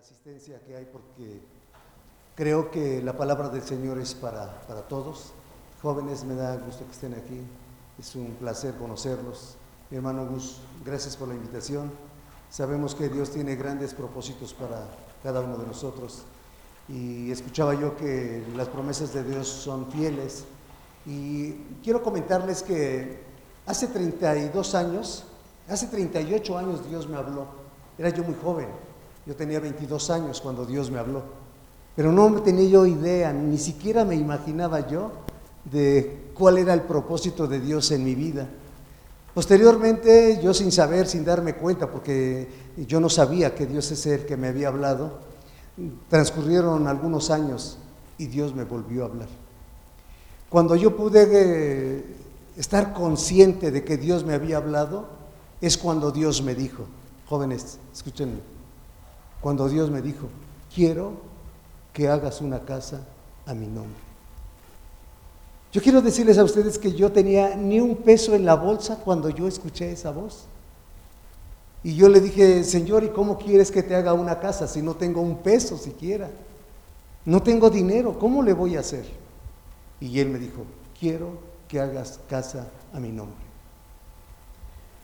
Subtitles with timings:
[0.00, 1.40] asistencia que hay porque
[2.34, 5.32] creo que la palabra del Señor es para, para todos.
[5.82, 7.42] Jóvenes, me da gusto que estén aquí.
[7.98, 9.56] Es un placer conocerlos.
[9.90, 11.92] Mi hermano Gus, gracias por la invitación.
[12.48, 14.88] Sabemos que Dios tiene grandes propósitos para
[15.22, 16.22] cada uno de nosotros.
[16.88, 20.44] Y escuchaba yo que las promesas de Dios son fieles.
[21.04, 21.52] Y
[21.84, 23.22] quiero comentarles que
[23.66, 25.24] hace 32 años,
[25.68, 27.46] hace 38 años Dios me habló.
[27.98, 28.89] Era yo muy joven.
[29.26, 31.22] Yo tenía 22 años cuando Dios me habló.
[31.94, 35.12] Pero no tenía yo idea, ni siquiera me imaginaba yo
[35.64, 38.48] de cuál era el propósito de Dios en mi vida.
[39.34, 44.26] Posteriormente, yo sin saber, sin darme cuenta, porque yo no sabía que Dios es el
[44.26, 45.18] que me había hablado,
[46.08, 47.78] transcurrieron algunos años
[48.18, 49.28] y Dios me volvió a hablar.
[50.48, 52.04] Cuando yo pude eh,
[52.56, 55.08] estar consciente de que Dios me había hablado,
[55.60, 56.86] es cuando Dios me dijo,
[57.28, 58.40] jóvenes, escúchenme,
[59.40, 60.28] cuando Dios me dijo,
[60.74, 61.12] quiero
[61.92, 63.06] que hagas una casa
[63.46, 64.00] a mi nombre.
[65.72, 69.30] Yo quiero decirles a ustedes que yo tenía ni un peso en la bolsa cuando
[69.30, 70.46] yo escuché esa voz.
[71.82, 74.94] Y yo le dije, Señor, ¿y cómo quieres que te haga una casa si no
[74.94, 76.28] tengo un peso siquiera?
[77.24, 79.06] No tengo dinero, ¿cómo le voy a hacer?
[80.00, 80.64] Y él me dijo,
[80.98, 83.36] quiero que hagas casa a mi nombre.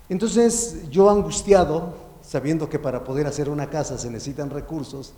[0.09, 1.95] Entonces yo angustiado,
[2.27, 5.13] sabiendo que para poder hacer una casa se necesitan recursos,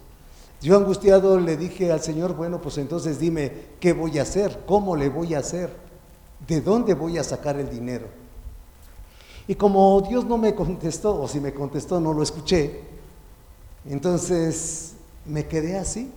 [0.60, 4.64] yo angustiado le dije al Señor, bueno, pues entonces dime, ¿qué voy a hacer?
[4.66, 5.70] ¿Cómo le voy a hacer?
[6.46, 8.06] ¿De dónde voy a sacar el dinero?
[9.46, 12.80] Y como Dios no me contestó, o si me contestó no lo escuché,
[13.88, 16.10] entonces me quedé así.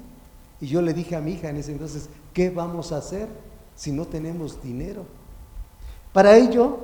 [0.59, 3.29] Y yo le dije a mi hija en ese entonces, ¿qué vamos a hacer
[3.75, 5.05] si no tenemos dinero?
[6.11, 6.79] Para ello,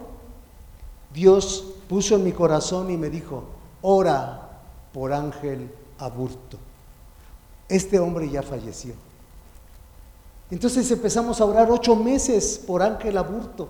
[1.14, 3.44] Dios puso en mi corazón y me dijo,
[3.82, 4.50] ora
[4.94, 6.58] por Ángel Aburto.
[7.70, 8.94] Este hombre ya falleció.
[10.50, 13.68] Entonces empezamos a orar ocho meses por Ángel Aburto.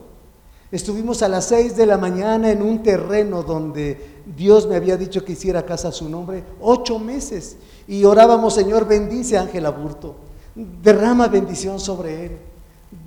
[0.71, 5.23] Estuvimos a las seis de la mañana en un terreno donde Dios me había dicho
[5.23, 7.55] que hiciera casa a su nombre, ocho meses.
[7.87, 10.15] Y orábamos, Señor, bendice a Ángel Aburto,
[10.55, 12.37] derrama bendición sobre él.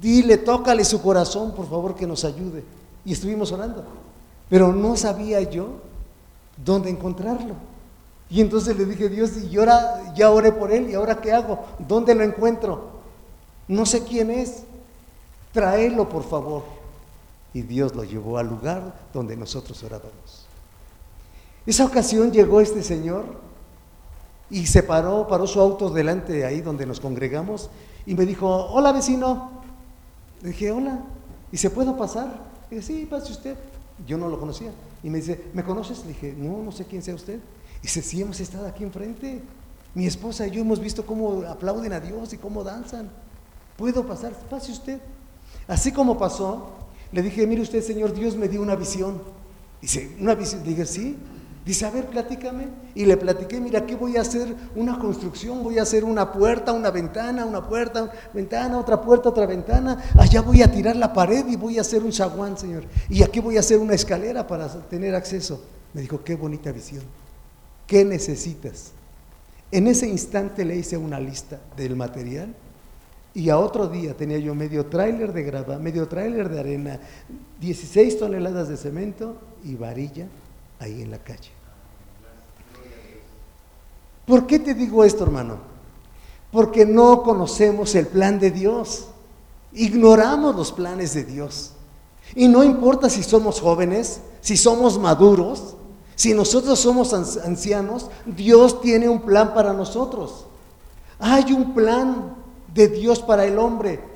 [0.00, 2.64] Dile, tócale su corazón, por favor, que nos ayude.
[3.04, 3.84] Y estuvimos orando.
[4.48, 5.89] Pero no sabía yo
[6.64, 7.54] dónde encontrarlo.
[8.28, 11.64] Y entonces le dije, Dios, y ahora ya oré por él, ¿y ahora qué hago?
[11.78, 13.00] ¿Dónde lo encuentro?
[13.66, 14.62] No sé quién es.
[15.52, 16.62] Tráelo, por favor.
[17.52, 20.46] Y Dios lo llevó al lugar donde nosotros orábamos.
[21.66, 23.24] Esa ocasión llegó este señor
[24.48, 27.68] y se paró, paró su auto delante de ahí donde nos congregamos
[28.06, 29.50] y me dijo, hola vecino.
[30.42, 31.00] Le dije, hola,
[31.52, 32.26] ¿y se puedo pasar?
[32.70, 33.56] Le dije, sí, pase usted.
[34.06, 34.70] Yo no lo conocía.
[35.02, 36.00] Y me dice, ¿me conoces?
[36.00, 37.38] Le dije, no, no sé quién sea usted.
[37.78, 39.40] Y dice, sí, hemos estado aquí enfrente.
[39.94, 43.10] Mi esposa y yo hemos visto cómo aplauden a Dios y cómo danzan.
[43.76, 44.32] ¿Puedo pasar?
[44.48, 45.00] Pase usted.
[45.66, 46.70] Así como pasó,
[47.12, 49.22] le dije, mire usted, Señor, Dios me dio una visión.
[49.80, 50.62] Dice, ¿una visión?
[50.62, 51.16] Dije, sí.
[51.64, 52.68] Dice, a ver, platícame.
[52.94, 56.72] Y le platiqué, mira, aquí voy a hacer una construcción, voy a hacer una puerta,
[56.72, 60.02] una ventana, una puerta, una ventana, otra puerta, otra ventana.
[60.18, 62.84] Allá voy a tirar la pared y voy a hacer un zaguán, Señor.
[63.08, 65.62] Y aquí voy a hacer una escalera para tener acceso.
[65.92, 67.02] Me dijo, qué bonita visión.
[67.86, 68.92] ¿Qué necesitas?
[69.70, 72.54] En ese instante le hice una lista del material
[73.34, 77.00] y a otro día tenía yo medio tráiler de grava, medio tráiler de arena,
[77.60, 80.26] 16 toneladas de cemento y varilla
[80.80, 81.50] ahí en la calle.
[84.26, 85.58] ¿Por qué te digo esto, hermano?
[86.50, 89.08] Porque no conocemos el plan de Dios.
[89.72, 91.72] Ignoramos los planes de Dios.
[92.34, 95.74] Y no importa si somos jóvenes, si somos maduros,
[96.14, 100.46] si nosotros somos ancianos, Dios tiene un plan para nosotros.
[101.18, 102.36] Hay un plan
[102.72, 104.09] de Dios para el hombre.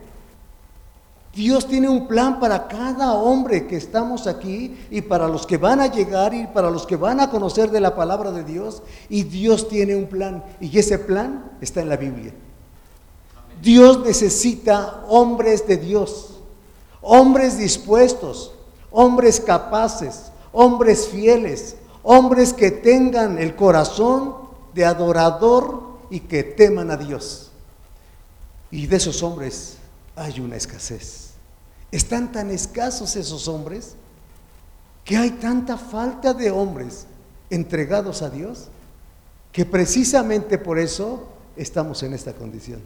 [1.34, 5.81] Dios tiene un plan para cada hombre que estamos aquí y para los que van
[5.81, 8.83] a llegar y para los que van a conocer de la palabra de Dios.
[9.09, 12.32] Y Dios tiene un plan y ese plan está en la Biblia.
[13.61, 16.41] Dios necesita hombres de Dios,
[17.00, 18.53] hombres dispuestos,
[18.91, 24.37] hombres capaces, hombres fieles, hombres que tengan el corazón
[24.73, 27.50] de adorador y que teman a Dios.
[28.70, 29.79] Y de esos hombres
[30.14, 31.24] hay una escasez.
[31.94, 33.94] Están tan escasos esos hombres
[35.05, 37.06] que hay tanta falta de hombres
[37.50, 38.64] entregados a Dios
[39.52, 42.81] que precisamente por eso estamos en esta condición.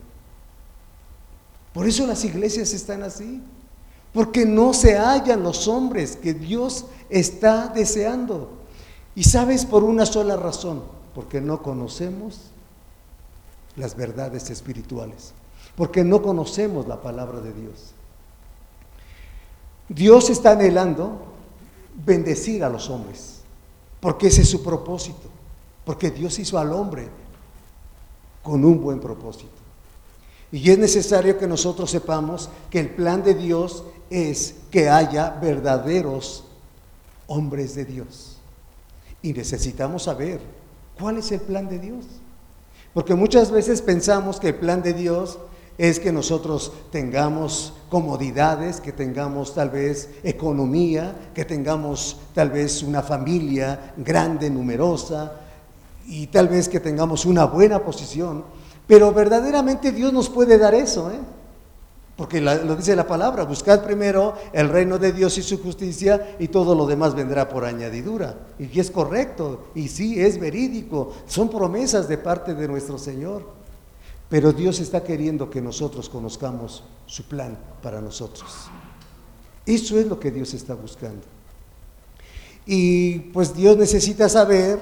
[1.73, 3.41] Por eso las iglesias están así,
[4.13, 8.59] porque no se hallan los hombres que Dios está deseando.
[9.15, 10.83] Y sabes por una sola razón,
[11.15, 12.51] porque no conocemos
[13.75, 15.33] las verdades espirituales,
[15.77, 17.95] porque no conocemos la palabra de Dios.
[19.89, 21.19] Dios está anhelando
[22.05, 23.41] bendecir a los hombres,
[24.01, 25.29] porque ese es su propósito,
[25.85, 27.09] porque Dios hizo al hombre
[28.43, 29.53] con un buen propósito.
[30.51, 36.45] Y es necesario que nosotros sepamos que el plan de Dios es que haya verdaderos
[37.27, 38.39] hombres de Dios.
[39.21, 40.41] Y necesitamos saber
[40.99, 42.05] cuál es el plan de Dios.
[42.95, 45.39] Porque muchas veces pensamos que el plan de Dios
[45.79, 53.01] es que nosotros tengamos comodidades, que tengamos tal vez economía, que tengamos tal vez una
[53.03, 55.33] familia grande, numerosa,
[56.09, 58.45] y tal vez que tengamos una buena posición.
[58.87, 61.21] Pero verdaderamente Dios nos puede dar eso, ¿eh?
[62.17, 66.49] Porque lo dice la palabra, buscad primero el reino de Dios y su justicia y
[66.49, 68.35] todo lo demás vendrá por añadidura.
[68.59, 73.58] Y es correcto, y sí, es verídico, son promesas de parte de nuestro Señor.
[74.29, 78.51] Pero Dios está queriendo que nosotros conozcamos su plan para nosotros.
[79.65, 81.23] Eso es lo que Dios está buscando.
[82.67, 84.79] Y pues Dios necesita saber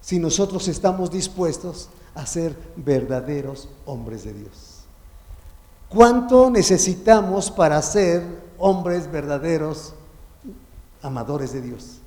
[0.00, 4.78] si nosotros estamos dispuestos a ser verdaderos hombres de Dios.
[5.88, 8.22] ¿Cuánto necesitamos para ser
[8.58, 9.94] hombres verdaderos
[11.00, 11.98] amadores de Dios?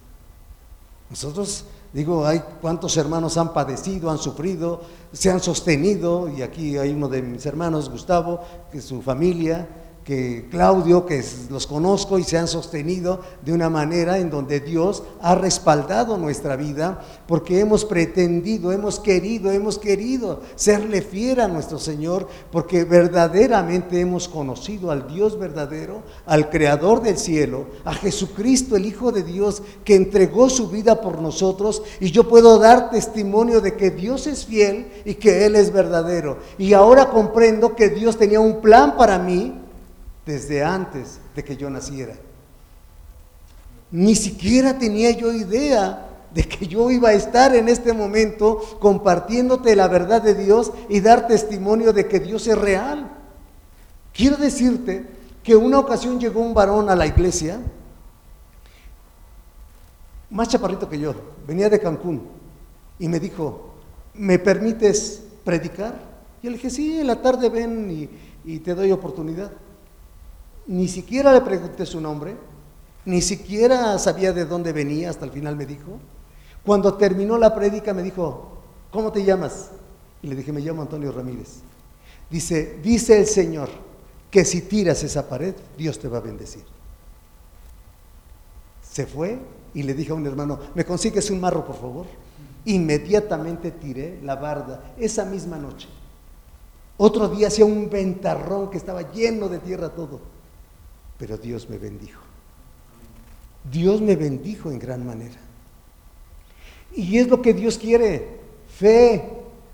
[1.10, 6.92] Nosotros, digo, hay cuántos hermanos han padecido, han sufrido, se han sostenido, y aquí hay
[6.92, 8.42] uno de mis hermanos, Gustavo,
[8.72, 9.68] que su familia
[10.12, 15.04] que Claudio, que los conozco y se han sostenido de una manera en donde Dios
[15.22, 17.00] ha respaldado nuestra vida,
[17.30, 24.28] porque hemos pretendido, hemos querido, hemos querido serle fiel a nuestro Señor, porque verdaderamente hemos
[24.28, 29.96] conocido al Dios verdadero, al Creador del cielo, a Jesucristo, el Hijo de Dios, que
[29.96, 34.92] entregó su vida por nosotros, y yo puedo dar testimonio de que Dios es fiel
[35.06, 36.40] y que Él es verdadero.
[36.58, 39.61] Y ahora comprendo que Dios tenía un plan para mí,
[40.26, 42.16] desde antes de que yo naciera.
[43.92, 49.76] Ni siquiera tenía yo idea de que yo iba a estar en este momento compartiéndote
[49.76, 53.12] la verdad de Dios y dar testimonio de que Dios es real.
[54.14, 55.06] Quiero decirte
[55.44, 57.60] que una ocasión llegó un varón a la iglesia,
[60.30, 61.14] más chaparrito que yo,
[61.46, 62.22] venía de Cancún,
[62.98, 63.74] y me dijo,
[64.14, 65.96] ¿me permites predicar?
[66.42, 68.10] Y le dije, sí, en la tarde ven y,
[68.50, 69.52] y te doy oportunidad.
[70.68, 72.36] Ni siquiera le pregunté su nombre,
[73.06, 76.00] ni siquiera sabía de dónde venía, hasta el final me dijo.
[76.64, 78.58] Cuando terminó la prédica me dijo,
[78.92, 79.72] ¿cómo te llamas?
[80.22, 81.62] Y le dije, me llamo Antonio Ramírez.
[82.30, 83.70] Dice, dice el Señor
[84.30, 86.64] que si tiras esa pared, Dios te va a bendecir.
[88.84, 89.40] Se fue
[89.74, 92.06] y le dije a un hermano, ¿me consigues un marro, por favor?
[92.66, 95.88] Inmediatamente tiré la barda esa misma noche.
[96.98, 100.20] Otro día hacía un ventarrón que estaba lleno de tierra todo
[101.22, 102.20] pero Dios me bendijo.
[103.72, 105.38] Dios me bendijo en gran manera.
[106.96, 109.30] Y es lo que Dios quiere, fe,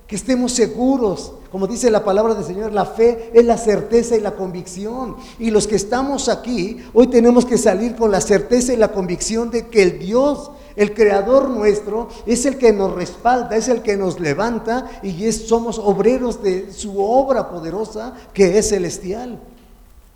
[0.05, 1.35] que estemos seguros.
[1.49, 5.15] Como dice la palabra del Señor, la fe es la certeza y la convicción.
[5.39, 9.49] Y los que estamos aquí, hoy tenemos que salir con la certeza y la convicción
[9.49, 13.95] de que el Dios, el Creador nuestro, es el que nos respalda, es el que
[13.95, 19.39] nos levanta y es, somos obreros de su obra poderosa que es celestial.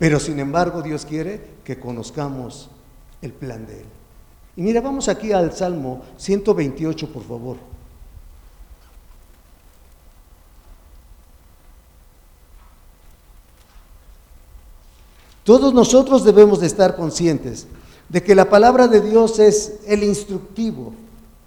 [0.02, 2.68] Pero sin embargo Dios quiere que conozcamos
[3.20, 3.86] el plan de Él.
[4.56, 7.56] Y mira, vamos aquí al Salmo 128, por favor.
[15.44, 17.68] Todos nosotros debemos de estar conscientes
[18.08, 20.94] de que la palabra de Dios es el instructivo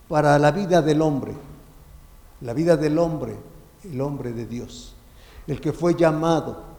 [0.08, 1.34] para la vida del hombre,
[2.40, 3.36] la vida del hombre,
[3.84, 4.96] el hombre de Dios,
[5.46, 6.75] el que fue llamado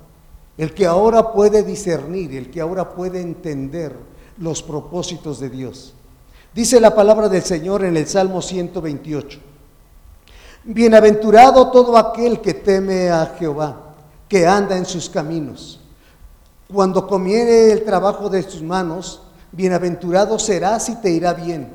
[0.58, 3.94] el que ahora puede discernir, el que ahora puede entender
[4.38, 5.94] los propósitos de Dios.
[6.54, 9.38] Dice la palabra del Señor en el Salmo 128.
[10.64, 13.94] Bienaventurado todo aquel que teme a Jehová,
[14.28, 15.80] que anda en sus caminos.
[16.72, 19.22] Cuando comiere el trabajo de sus manos,
[19.52, 21.72] bienaventurado serás y te irá bien.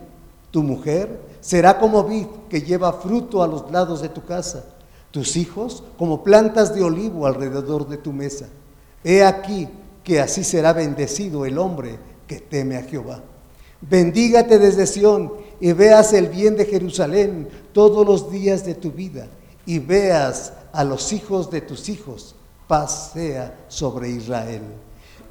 [0.49, 4.65] Tu mujer será como vid que lleva fruto a los lados de tu casa,
[5.11, 8.47] tus hijos como plantas de olivo alrededor de tu mesa.
[9.03, 9.67] He aquí
[10.03, 13.21] que así será bendecido el hombre que teme a Jehová.
[13.81, 19.27] Bendígate desde Sión y veas el bien de Jerusalén todos los días de tu vida
[19.65, 22.35] y veas a los hijos de tus hijos.
[22.67, 24.61] Paz sea sobre Israel.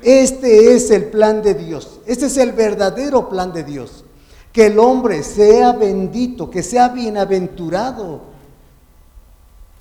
[0.03, 2.01] Este es el plan de Dios.
[2.07, 4.05] Este es el verdadero plan de Dios.
[4.53, 8.21] Que el hombre sea bendito, que sea bienaventurado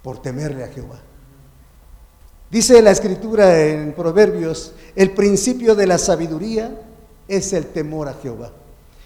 [0.04, 1.00] por temerle a Jehová.
[2.52, 6.82] Dice la escritura en Proverbios, el principio de la sabiduría
[7.28, 8.52] es el temor a Jehová.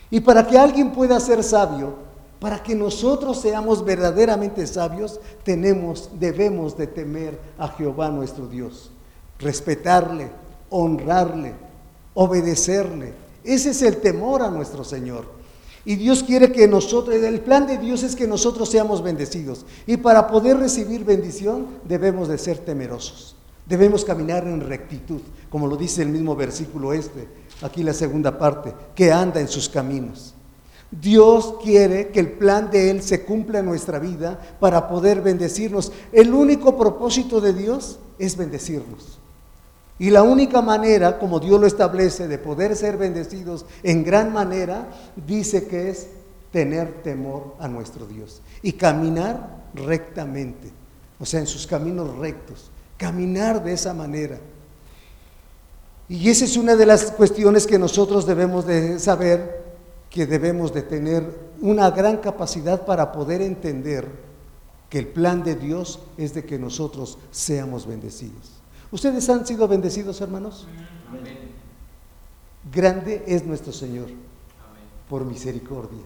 [0.09, 1.95] Y para que alguien pueda ser sabio,
[2.39, 8.91] para que nosotros seamos verdaderamente sabios, tenemos, debemos de temer a Jehová nuestro Dios,
[9.39, 10.29] respetarle,
[10.69, 11.53] honrarle,
[12.13, 13.13] obedecerle.
[13.43, 15.25] Ese es el temor a nuestro Señor.
[15.85, 19.65] Y Dios quiere que nosotros, el plan de Dios es que nosotros seamos bendecidos.
[19.85, 23.35] Y para poder recibir bendición debemos de ser temerosos.
[23.65, 27.27] Debemos caminar en rectitud, como lo dice el mismo versículo este,
[27.61, 30.33] aquí la segunda parte, que anda en sus caminos.
[30.91, 35.91] Dios quiere que el plan de Él se cumpla en nuestra vida para poder bendecirnos.
[36.11, 39.19] El único propósito de Dios es bendecirnos.
[39.99, 44.87] Y la única manera, como Dios lo establece, de poder ser bendecidos en gran manera,
[45.15, 46.07] dice que es
[46.51, 50.71] tener temor a nuestro Dios y caminar rectamente,
[51.19, 54.39] o sea, en sus caminos rectos, caminar de esa manera.
[56.09, 59.63] Y esa es una de las cuestiones que nosotros debemos de saber,
[60.09, 61.23] que debemos de tener
[61.61, 64.07] una gran capacidad para poder entender
[64.89, 68.62] que el plan de Dios es de que nosotros seamos bendecidos.
[68.93, 70.67] ¿Ustedes han sido bendecidos, hermanos?
[72.71, 74.05] Grande es nuestro Señor
[75.09, 76.03] por misericordia.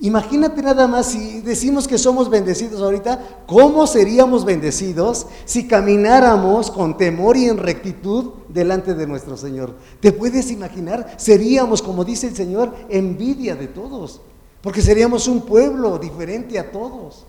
[0.00, 6.98] Imagínate nada más si decimos que somos bendecidos ahorita, ¿cómo seríamos bendecidos si camináramos con
[6.98, 9.74] temor y en rectitud delante de nuestro Señor?
[10.00, 11.14] ¿Te puedes imaginar?
[11.16, 14.20] Seríamos, como dice el Señor, envidia de todos,
[14.60, 17.24] porque seríamos un pueblo diferente a todos.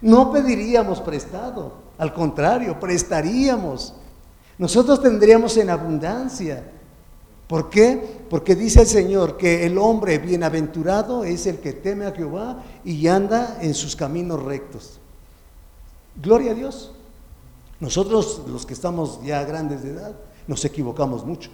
[0.00, 3.94] No pediríamos prestado, al contrario, prestaríamos.
[4.58, 6.70] Nosotros tendríamos en abundancia.
[7.46, 8.24] ¿Por qué?
[8.30, 13.06] Porque dice el Señor que el hombre bienaventurado es el que teme a Jehová y
[13.06, 14.98] anda en sus caminos rectos.
[16.20, 16.92] Gloria a Dios.
[17.80, 20.14] Nosotros, los que estamos ya grandes de edad,
[20.46, 21.50] nos equivocamos mucho.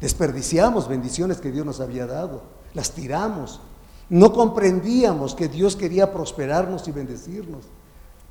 [0.00, 2.42] Desperdiciamos bendiciones que Dios nos había dado.
[2.74, 3.60] Las tiramos.
[4.08, 7.64] No comprendíamos que Dios quería prosperarnos y bendecirnos.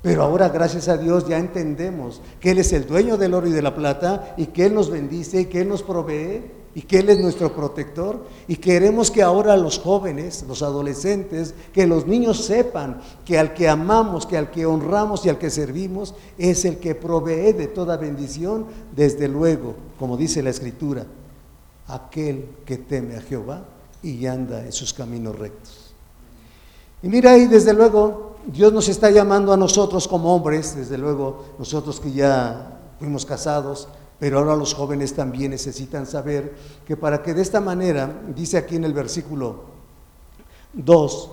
[0.02, 3.52] Pero ahora, gracias a Dios, ya entendemos que Él es el dueño del oro y
[3.52, 6.42] de la plata y que Él nos bendice y que Él nos provee
[6.74, 8.26] y que Él es nuestro protector.
[8.48, 13.68] Y queremos que ahora los jóvenes, los adolescentes, que los niños sepan que al que
[13.68, 17.96] amamos, que al que honramos y al que servimos es el que provee de toda
[17.96, 21.06] bendición, desde luego, como dice la Escritura,
[21.86, 23.66] aquel que teme a Jehová
[24.02, 25.94] y anda en sus caminos rectos.
[27.02, 31.44] Y mira ahí, desde luego, Dios nos está llamando a nosotros como hombres, desde luego
[31.58, 36.54] nosotros que ya fuimos casados, pero ahora los jóvenes también necesitan saber
[36.86, 39.64] que para que de esta manera, dice aquí en el versículo
[40.74, 41.30] 2,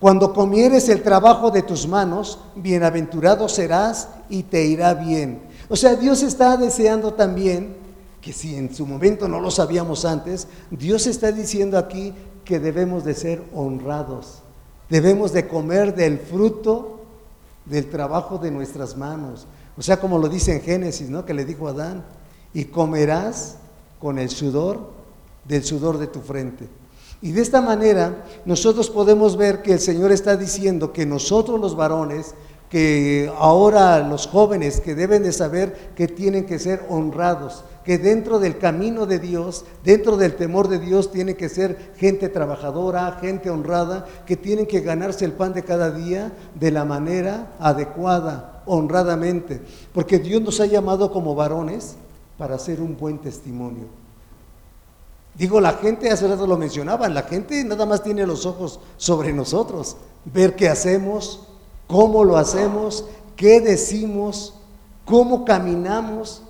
[0.00, 5.42] cuando comieres el trabajo de tus manos, bienaventurado serás y te irá bien.
[5.68, 7.76] O sea, Dios está deseando también,
[8.20, 13.04] que si en su momento no lo sabíamos antes, Dios está diciendo aquí que debemos
[13.04, 14.42] de ser honrados
[14.90, 16.98] Debemos de comer del fruto
[17.64, 19.46] del trabajo de nuestras manos.
[19.78, 21.24] O sea, como lo dice en Génesis, ¿no?
[21.24, 22.04] Que le dijo a Adán,
[22.52, 23.56] y comerás
[24.00, 24.90] con el sudor
[25.44, 26.68] del sudor de tu frente.
[27.22, 31.76] Y de esta manera nosotros podemos ver que el Señor está diciendo que nosotros los
[31.76, 32.34] varones,
[32.68, 38.38] que ahora los jóvenes que deben de saber que tienen que ser honrados, que dentro
[38.38, 43.50] del camino de Dios, dentro del temor de Dios, tiene que ser gente trabajadora, gente
[43.50, 49.60] honrada, que tienen que ganarse el pan de cada día de la manera adecuada, honradamente,
[49.92, 51.96] porque Dios nos ha llamado como varones
[52.38, 53.86] para hacer un buen testimonio.
[55.34, 59.32] Digo, la gente, hace rato lo mencionaban, la gente nada más tiene los ojos sobre
[59.32, 61.48] nosotros, ver qué hacemos,
[61.88, 64.54] cómo lo hacemos, qué decimos,
[65.04, 66.44] cómo caminamos,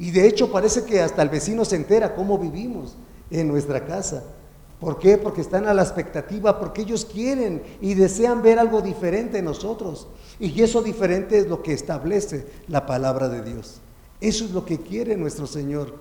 [0.00, 2.96] y de hecho parece que hasta el vecino se entera cómo vivimos
[3.30, 4.22] en nuestra casa.
[4.80, 5.18] ¿Por qué?
[5.18, 10.06] Porque están a la expectativa, porque ellos quieren y desean ver algo diferente en nosotros.
[10.38, 13.82] Y eso diferente es lo que establece la palabra de Dios.
[14.22, 15.96] Eso es lo que quiere nuestro Señor.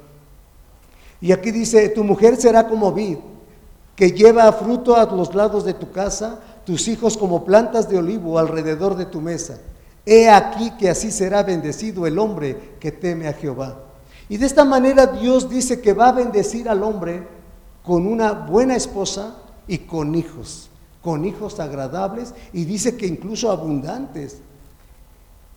[1.20, 3.18] Y aquí dice, tu mujer será como vid,
[3.98, 8.40] que lleva fruto a los lados de tu casa, tus hijos como plantas de olivo
[8.40, 9.60] alrededor de tu mesa.
[10.06, 13.88] He aquí que así será bendecido el hombre que teme a Jehová.
[14.30, 17.28] Y de esta manera Dios dice que va a bendecir al hombre
[17.84, 19.36] con una buena esposa
[19.68, 20.70] y con hijos,
[21.02, 24.38] con hijos agradables y dice que incluso abundantes.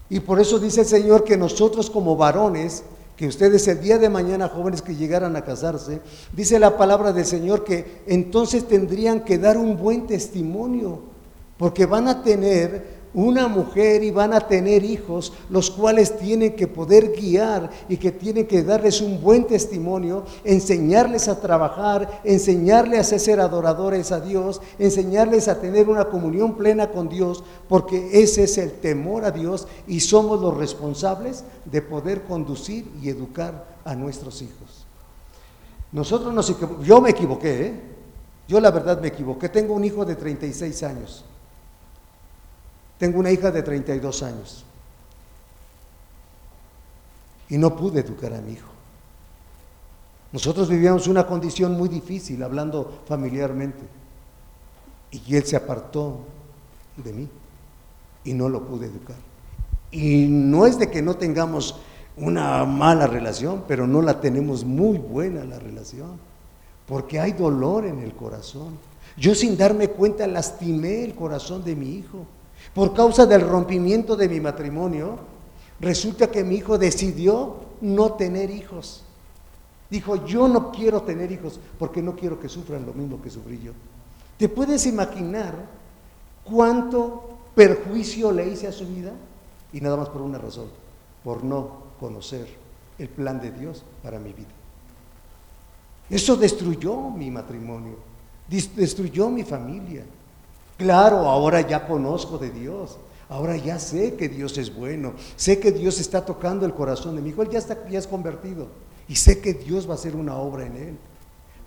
[0.09, 2.83] Y por eso dice el Señor que nosotros como varones,
[3.17, 6.01] que ustedes el día de mañana jóvenes que llegaran a casarse,
[6.33, 11.01] dice la palabra del Señor que entonces tendrían que dar un buen testimonio,
[11.59, 16.67] porque van a tener una mujer y van a tener hijos, los cuales tienen que
[16.67, 23.19] poder guiar y que tienen que darles un buen testimonio, enseñarles a trabajar, enseñarles a
[23.19, 28.59] ser adoradores a Dios, enseñarles a tener una comunión plena con Dios, porque ese es
[28.59, 34.43] el temor a Dios y somos los responsables de poder conducir y educar a nuestros
[34.43, 34.87] hijos.
[35.93, 37.81] Nosotros nos yo me equivoqué, ¿eh?
[38.49, 41.25] yo la verdad me equivoqué, tengo un hijo de 36 años.
[43.03, 44.65] Tengo una hija de 32 años
[47.49, 48.71] y no pude educar a mi hijo.
[50.31, 53.81] Nosotros vivíamos una condición muy difícil, hablando familiarmente,
[55.11, 56.21] y él se apartó
[56.97, 57.29] de mí
[58.23, 59.17] y no lo pude educar.
[59.91, 61.81] Y no es de que no tengamos
[62.17, 66.21] una mala relación, pero no la tenemos muy buena la relación,
[66.87, 68.79] porque hay dolor en el corazón.
[69.17, 72.29] Yo sin darme cuenta lastimé el corazón de mi hijo.
[72.75, 75.19] Por causa del rompimiento de mi matrimonio,
[75.81, 79.05] resulta que mi hijo decidió no tener hijos.
[79.91, 83.61] Dijo, yo no quiero tener hijos porque no quiero que sufran lo mismo que sufrí
[83.63, 83.73] yo.
[84.39, 85.55] ¿Te puedes imaginar
[86.45, 89.13] cuánto perjuicio le hice a su vida?
[89.73, 90.69] Y nada más por una razón,
[91.23, 92.49] por no conocer
[92.99, 94.49] el plan de Dios para mi vida.
[96.09, 97.97] Eso destruyó mi matrimonio,
[98.49, 100.05] destruyó mi familia.
[100.77, 102.99] Claro, ahora ya conozco de Dios.
[103.29, 105.15] Ahora ya sé que Dios es bueno.
[105.37, 107.43] Sé que Dios está tocando el corazón de mi hijo.
[107.43, 108.67] Él ya, está, ya es convertido.
[109.09, 110.99] Y sé que Dios va a hacer una obra en él.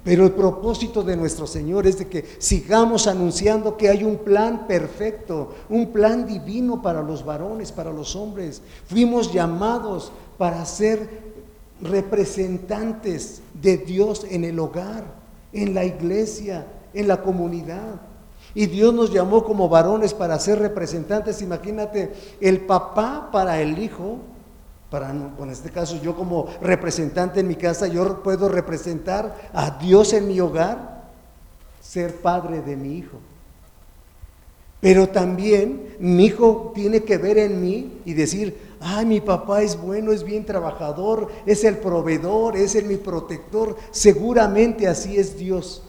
[0.06, 4.68] Pero el propósito de nuestro Señor es de que sigamos anunciando que hay un plan
[4.68, 8.62] perfecto, un plan divino para los varones, para los hombres.
[8.86, 11.10] Fuimos llamados para ser
[11.82, 15.04] representantes de Dios en el hogar,
[15.52, 18.00] en la iglesia, en la comunidad.
[18.56, 21.42] Y Dios nos llamó como varones para ser representantes.
[21.42, 24.20] Imagínate, el papá para el hijo,
[24.90, 30.14] para, en este caso yo como representante en mi casa, yo puedo representar a Dios
[30.14, 31.04] en mi hogar,
[31.82, 33.20] ser padre de mi hijo.
[34.80, 39.82] Pero también mi hijo tiene que ver en mí y decir, ay, mi papá es
[39.82, 43.76] bueno, es bien trabajador, es el proveedor, es el mi protector.
[43.92, 45.82] Seguramente así es Dios.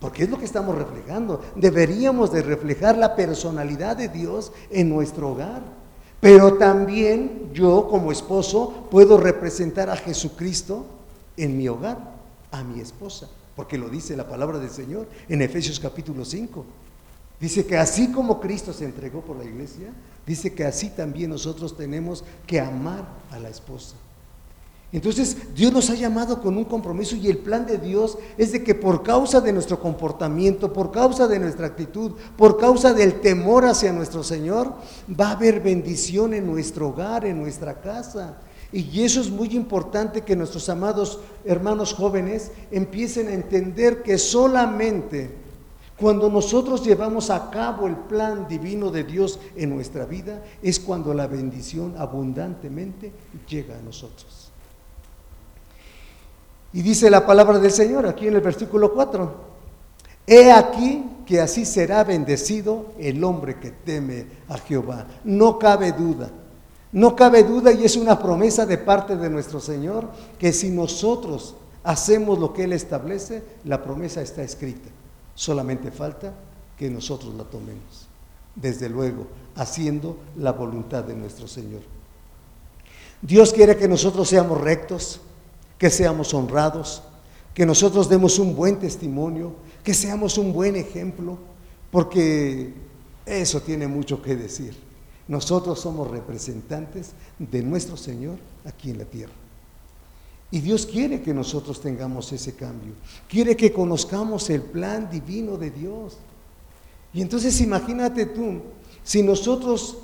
[0.00, 1.42] Porque es lo que estamos reflejando.
[1.56, 5.62] Deberíamos de reflejar la personalidad de Dios en nuestro hogar.
[6.20, 10.86] Pero también yo como esposo puedo representar a Jesucristo
[11.36, 11.98] en mi hogar,
[12.50, 13.28] a mi esposa.
[13.56, 16.64] Porque lo dice la palabra del Señor en Efesios capítulo 5.
[17.40, 19.92] Dice que así como Cristo se entregó por la iglesia,
[20.26, 23.94] dice que así también nosotros tenemos que amar a la esposa.
[24.90, 28.64] Entonces Dios nos ha llamado con un compromiso y el plan de Dios es de
[28.64, 33.66] que por causa de nuestro comportamiento, por causa de nuestra actitud, por causa del temor
[33.66, 34.72] hacia nuestro Señor,
[35.08, 38.38] va a haber bendición en nuestro hogar, en nuestra casa.
[38.72, 45.30] Y eso es muy importante que nuestros amados hermanos jóvenes empiecen a entender que solamente
[45.98, 51.12] cuando nosotros llevamos a cabo el plan divino de Dios en nuestra vida es cuando
[51.12, 53.12] la bendición abundantemente
[53.48, 54.47] llega a nosotros.
[56.72, 59.48] Y dice la palabra del Señor aquí en el versículo 4.
[60.26, 65.06] He aquí que así será bendecido el hombre que teme a Jehová.
[65.24, 66.30] No cabe duda.
[66.92, 71.54] No cabe duda y es una promesa de parte de nuestro Señor que si nosotros
[71.84, 74.88] hacemos lo que Él establece, la promesa está escrita.
[75.34, 76.32] Solamente falta
[76.78, 78.08] que nosotros la tomemos.
[78.54, 79.26] Desde luego,
[79.56, 81.82] haciendo la voluntad de nuestro Señor.
[83.20, 85.20] Dios quiere que nosotros seamos rectos,
[85.78, 87.02] que seamos honrados,
[87.54, 91.38] que nosotros demos un buen testimonio, que seamos un buen ejemplo,
[91.90, 92.74] porque
[93.24, 94.76] eso tiene mucho que decir.
[95.28, 99.32] Nosotros somos representantes de nuestro Señor aquí en la tierra.
[100.50, 102.94] Y Dios quiere que nosotros tengamos ese cambio.
[103.28, 106.16] Quiere que conozcamos el plan divino de Dios.
[107.12, 108.62] Y entonces imagínate tú,
[109.04, 109.98] si nosotros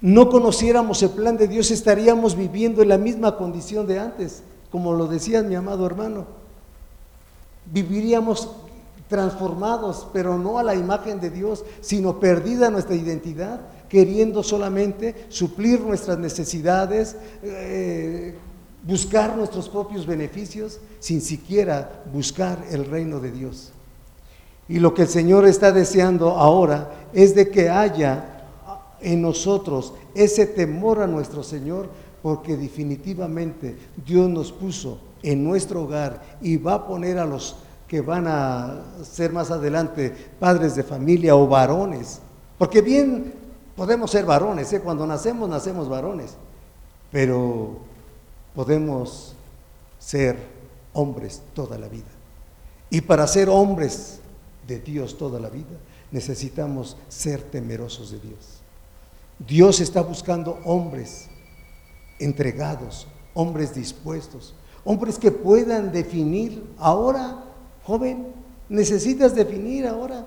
[0.00, 4.42] no conociéramos el plan de Dios, estaríamos viviendo en la misma condición de antes
[4.74, 6.26] como lo decía mi amado hermano,
[7.64, 8.50] viviríamos
[9.06, 15.80] transformados, pero no a la imagen de Dios, sino perdida nuestra identidad, queriendo solamente suplir
[15.80, 18.34] nuestras necesidades, eh,
[18.82, 23.70] buscar nuestros propios beneficios, sin siquiera buscar el reino de Dios.
[24.68, 28.48] Y lo que el Señor está deseando ahora es de que haya
[29.00, 31.90] en nosotros ese temor a nuestro Señor
[32.24, 37.56] porque definitivamente Dios nos puso en nuestro hogar y va a poner a los
[37.86, 40.10] que van a ser más adelante
[40.40, 42.22] padres de familia o varones.
[42.56, 43.34] Porque bien
[43.76, 44.80] podemos ser varones, ¿eh?
[44.80, 46.34] cuando nacemos, nacemos varones,
[47.12, 47.76] pero
[48.54, 49.34] podemos
[49.98, 50.38] ser
[50.94, 52.10] hombres toda la vida.
[52.88, 54.20] Y para ser hombres
[54.66, 55.76] de Dios toda la vida,
[56.10, 58.62] necesitamos ser temerosos de Dios.
[59.46, 61.28] Dios está buscando hombres
[62.24, 67.44] entregados, hombres dispuestos, hombres que puedan definir ahora,
[67.84, 68.28] joven,
[68.68, 70.26] necesitas definir ahora.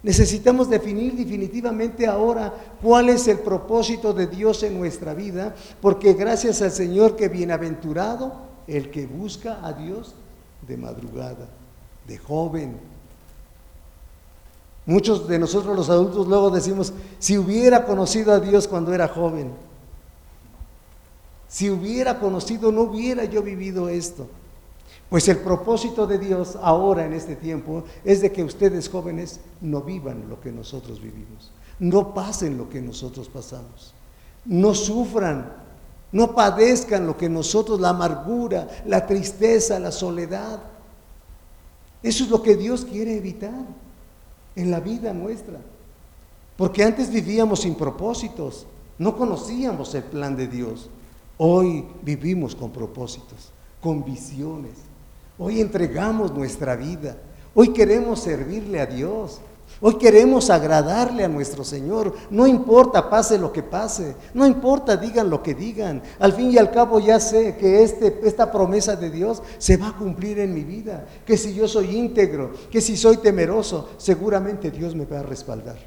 [0.00, 6.62] Necesitamos definir definitivamente ahora cuál es el propósito de Dios en nuestra vida, porque gracias
[6.62, 8.32] al Señor que bienaventurado
[8.68, 10.14] el que busca a Dios
[10.66, 11.48] de madrugada,
[12.06, 12.76] de joven.
[14.86, 19.50] Muchos de nosotros los adultos luego decimos, si hubiera conocido a Dios cuando era joven,
[21.48, 24.28] si hubiera conocido, no hubiera yo vivido esto.
[25.08, 29.80] Pues el propósito de Dios ahora en este tiempo es de que ustedes jóvenes no
[29.80, 33.94] vivan lo que nosotros vivimos, no pasen lo que nosotros pasamos,
[34.44, 35.50] no sufran,
[36.12, 40.60] no padezcan lo que nosotros, la amargura, la tristeza, la soledad.
[42.02, 43.64] Eso es lo que Dios quiere evitar
[44.56, 45.58] en la vida nuestra.
[46.56, 48.66] Porque antes vivíamos sin propósitos,
[48.98, 50.90] no conocíamos el plan de Dios.
[51.38, 54.74] Hoy vivimos con propósitos, con visiones.
[55.38, 57.16] Hoy entregamos nuestra vida.
[57.54, 59.40] Hoy queremos servirle a Dios.
[59.80, 62.12] Hoy queremos agradarle a nuestro Señor.
[62.30, 64.16] No importa, pase lo que pase.
[64.34, 66.02] No importa, digan lo que digan.
[66.18, 69.90] Al fin y al cabo ya sé que este, esta promesa de Dios se va
[69.90, 71.06] a cumplir en mi vida.
[71.24, 75.78] Que si yo soy íntegro, que si soy temeroso, seguramente Dios me va a respaldar.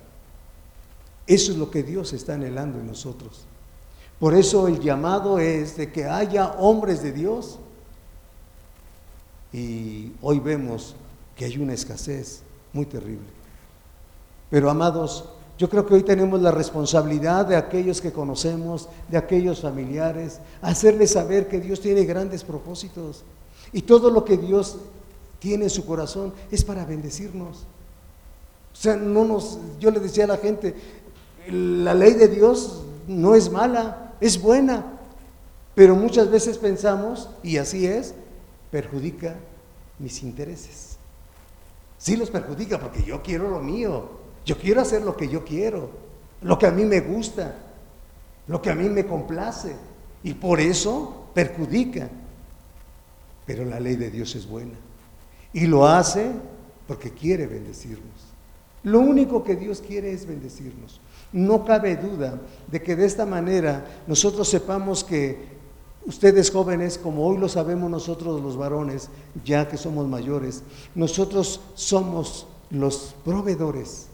[1.28, 3.46] Eso es lo que Dios está anhelando en nosotros.
[4.22, 7.58] Por eso el llamado es de que haya hombres de Dios.
[9.52, 10.96] Y hoy vemos
[11.36, 13.26] que hay una escasez muy terrible.
[14.52, 15.26] Pero amados,
[15.58, 21.14] yo creo que hoy tenemos la responsabilidad de aquellos que conocemos, de aquellos familiares, hacerles
[21.14, 23.24] saber que Dios tiene grandes propósitos.
[23.74, 24.78] Y todo lo que Dios
[25.40, 27.66] tiene en su corazón es para bendecirnos.
[28.72, 30.76] O sea, no nos, yo le decía a la gente,
[31.50, 34.86] la ley de Dios no es mala, es buena,
[35.76, 38.14] pero muchas veces pensamos, y así es,
[38.72, 39.36] perjudica
[40.00, 40.98] mis intereses.
[41.98, 44.10] Sí los perjudica porque yo quiero lo mío,
[44.46, 45.90] yo quiero hacer lo que yo quiero,
[46.42, 47.56] lo que a mí me gusta,
[48.48, 49.76] lo que a mí me complace,
[50.24, 52.10] y por eso perjudica.
[53.46, 54.76] Pero la ley de Dios es buena
[55.54, 56.32] y lo hace
[56.88, 58.32] porque quiere bendecirnos.
[58.84, 61.00] Lo único que Dios quiere es bendecirnos.
[61.34, 62.40] No cabe duda
[62.70, 65.52] de que de esta manera nosotros sepamos que
[66.06, 69.10] ustedes jóvenes, como hoy lo sabemos nosotros los varones,
[69.46, 70.64] ya que somos mayores,
[70.96, 74.08] nosotros somos los proveedores,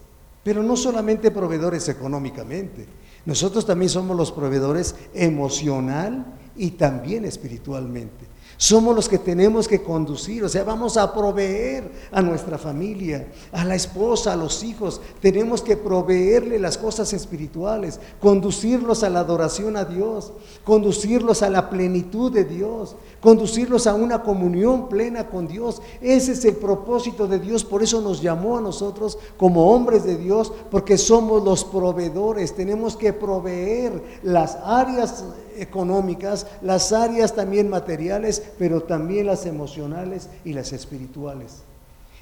[0.44, 2.86] pero no solamente proveedores económicamente,
[3.26, 6.26] nosotros también somos los proveedores emocional
[6.56, 8.26] y también espiritualmente.
[8.60, 13.64] Somos los que tenemos que conducir, o sea, vamos a proveer a nuestra familia, a
[13.64, 15.00] la esposa, a los hijos.
[15.22, 21.70] Tenemos que proveerle las cosas espirituales, conducirlos a la adoración a Dios, conducirlos a la
[21.70, 25.80] plenitud de Dios, conducirlos a una comunión plena con Dios.
[26.02, 30.18] Ese es el propósito de Dios, por eso nos llamó a nosotros como hombres de
[30.18, 32.56] Dios, porque somos los proveedores.
[32.56, 35.24] Tenemos que proveer las áreas
[35.58, 41.64] económicas, las áreas también materiales, pero también las emocionales y las espirituales.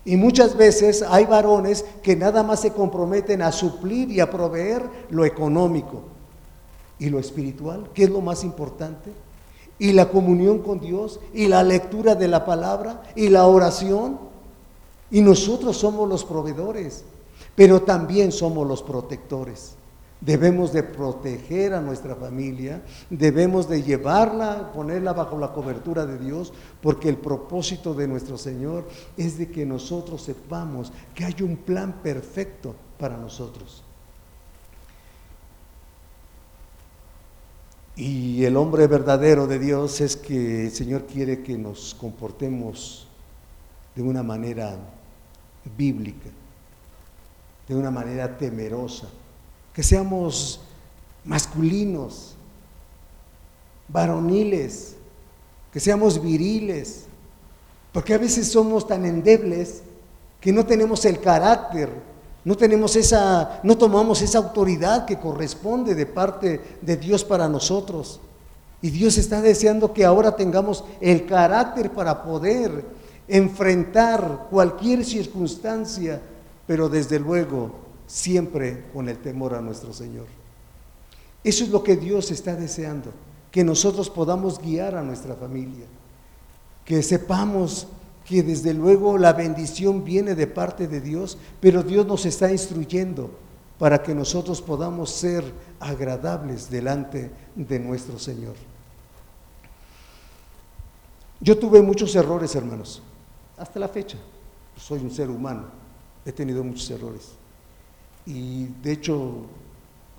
[0.05, 4.83] Y muchas veces hay varones que nada más se comprometen a suplir y a proveer
[5.09, 6.03] lo económico
[6.99, 9.11] y lo espiritual, que es lo más importante,
[9.79, 14.19] y la comunión con Dios, y la lectura de la palabra, y la oración.
[15.11, 17.03] Y nosotros somos los proveedores,
[17.55, 19.75] pero también somos los protectores.
[20.21, 26.54] Debemos de proteger a nuestra familia, debemos de llevarla, ponerla bajo la cobertura de Dios,
[26.82, 32.01] porque el propósito de nuestro Señor es de que nosotros sepamos que hay un plan
[32.01, 33.84] perfecto para nosotros.
[37.97, 43.08] Y el hombre verdadero de Dios es que el Señor quiere que nos comportemos
[43.95, 44.78] de una manera
[45.78, 46.30] bíblica,
[47.67, 49.08] de una manera temerosa
[49.75, 50.61] que seamos
[51.25, 52.33] masculinos,
[53.89, 54.95] varoniles,
[55.73, 57.03] que seamos viriles,
[57.91, 59.81] porque a veces somos tan endebles
[60.39, 61.89] que no tenemos el carácter,
[62.45, 68.21] no tenemos esa, no tomamos esa autoridad que corresponde de parte de Dios para nosotros.
[68.81, 72.85] Y Dios está deseando que ahora tengamos el carácter para poder
[73.27, 76.21] enfrentar cualquier circunstancia,
[76.65, 80.25] pero desde luego siempre con el temor a nuestro Señor.
[81.43, 83.11] Eso es lo que Dios está deseando,
[83.51, 85.85] que nosotros podamos guiar a nuestra familia,
[86.83, 87.87] que sepamos
[88.25, 93.29] que desde luego la bendición viene de parte de Dios, pero Dios nos está instruyendo
[93.77, 95.43] para que nosotros podamos ser
[95.79, 98.55] agradables delante de nuestro Señor.
[101.39, 103.03] Yo tuve muchos errores, hermanos,
[103.57, 104.17] hasta la fecha.
[104.75, 105.65] Soy un ser humano,
[106.25, 107.33] he tenido muchos errores.
[108.25, 109.45] Y de hecho,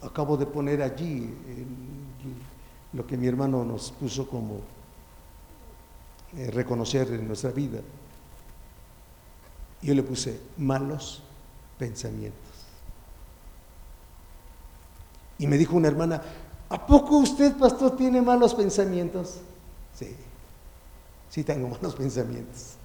[0.02, 1.34] acabo de poner allí
[2.92, 4.60] lo que mi hermano nos puso como
[6.36, 7.80] eh, reconocer en nuestra vida.
[9.82, 11.22] Yo le puse malos
[11.78, 12.40] pensamientos.
[15.38, 16.22] Y me dijo una hermana,
[16.68, 19.38] ¿a poco usted, pastor, tiene malos pensamientos?
[19.94, 20.16] Sí,
[21.28, 22.76] sí tengo malos pensamientos.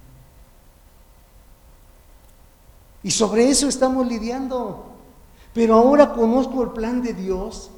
[3.04, 4.91] Y sobre eso estamos lidiando.
[5.54, 7.72] Pero ahora conozco el plan de Dios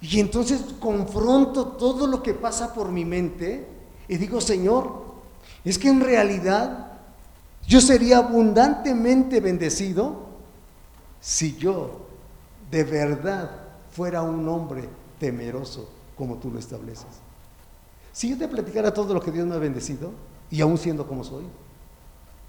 [0.00, 3.66] y entonces confronto todo lo que pasa por mi mente
[4.06, 5.02] y digo, Señor,
[5.64, 6.92] es que en realidad
[7.66, 10.28] yo sería abundantemente bendecido
[11.20, 12.06] si yo
[12.70, 13.50] de verdad
[13.90, 17.06] fuera un hombre temeroso como tú lo estableces.
[18.12, 20.12] Si yo te platicara todo lo que Dios me ha bendecido
[20.50, 21.44] y aún siendo como soy,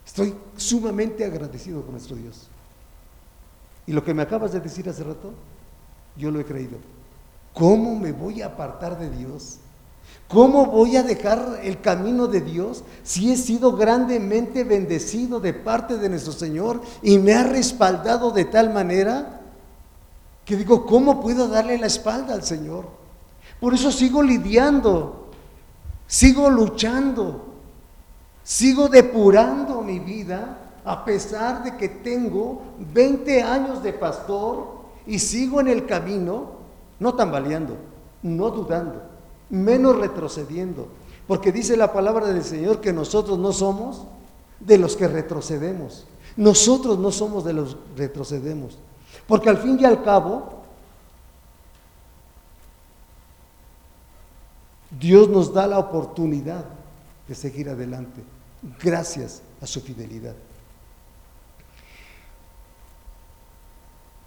[0.06, 2.49] estoy sumamente agradecido con nuestro Dios.
[3.90, 5.34] Y lo que me acabas de decir hace rato,
[6.16, 6.78] yo lo he creído.
[7.56, 9.58] ¿Cómo me voy a apartar de Dios?
[10.28, 15.98] ¿Cómo voy a dejar el camino de Dios si he sido grandemente bendecido de parte
[15.98, 19.42] de nuestro Señor y me ha respaldado de tal manera
[20.46, 22.86] que digo, ¿cómo puedo darle la espalda al Señor?
[23.60, 25.32] Por eso sigo lidiando,
[26.06, 27.56] sigo luchando,
[28.44, 32.62] sigo depurando mi vida a pesar de que tengo
[32.94, 36.52] 20 años de pastor y sigo en el camino,
[37.00, 37.78] no tambaleando,
[38.24, 39.02] no dudando,
[39.50, 40.88] menos retrocediendo,
[41.28, 44.04] porque dice la palabra del Señor que nosotros no somos
[44.60, 48.78] de los que retrocedemos, nosotros no somos de los que retrocedemos,
[49.28, 50.60] porque al fin y al cabo,
[55.00, 56.66] Dios nos da la oportunidad
[57.28, 58.24] de seguir adelante,
[58.82, 60.36] gracias a su fidelidad.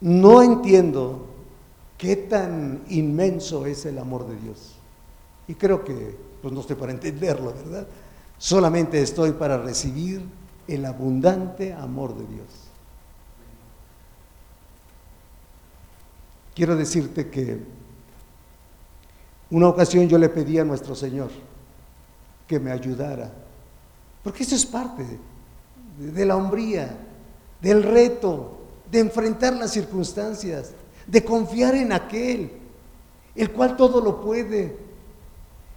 [0.02, 1.26] No entiendo
[1.96, 4.74] qué tan inmenso es el amor de Dios.
[5.48, 7.86] Y creo que pues no estoy para entenderlo, ¿verdad?
[8.36, 10.22] Solamente estoy para recibir
[10.66, 12.48] el abundante amor de Dios.
[16.54, 17.60] Quiero decirte que
[19.50, 21.30] una ocasión yo le pedí a nuestro Señor
[22.48, 23.30] que me ayudara,
[24.24, 25.06] porque eso es parte
[25.98, 26.98] de, la hombría,
[27.60, 28.61] del reto,
[28.92, 30.72] de enfrentar las circunstancias,
[31.06, 32.52] de confiar en aquel,
[33.34, 34.76] el cual todo lo puede.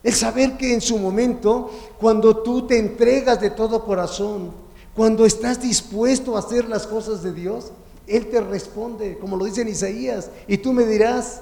[0.03, 4.51] El saber que en su momento, cuando tú te entregas de todo corazón,
[4.93, 7.71] cuando estás dispuesto a hacer las cosas de Dios,
[8.05, 11.41] Él te responde, como lo dice en Isaías, y tú me dirás,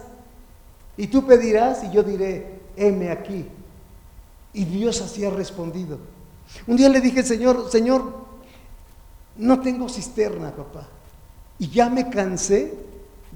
[0.96, 3.48] y tú pedirás, y yo diré, heme aquí.
[4.54, 5.98] Y Dios así ha respondido.
[6.68, 8.14] Un día le dije, Señor, Señor,
[9.38, 10.88] no tengo cisterna, papá.
[11.60, 12.74] Y ya me cansé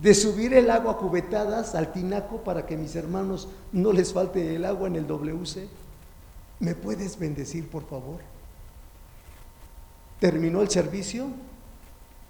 [0.01, 4.55] de subir el agua a cubetadas al tinaco para que mis hermanos no les falte
[4.55, 5.67] el agua en el WC.
[6.59, 8.19] ¿Me puedes bendecir, por favor?
[10.19, 11.27] Terminó el servicio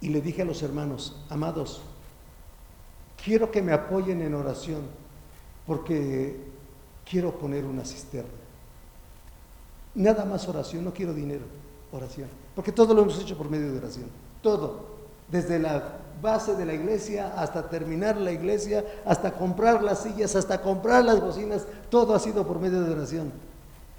[0.00, 1.82] y le dije a los hermanos, amados,
[3.22, 4.82] quiero que me apoyen en oración
[5.66, 6.36] porque
[7.08, 8.30] quiero poner una cisterna.
[9.94, 11.44] Nada más oración, no quiero dinero,
[11.92, 12.28] oración.
[12.54, 14.06] Porque todo lo hemos hecho por medio de oración.
[14.42, 14.97] Todo
[15.30, 20.60] desde la base de la iglesia hasta terminar la iglesia, hasta comprar las sillas, hasta
[20.60, 23.32] comprar las bocinas, todo ha sido por medio de oración.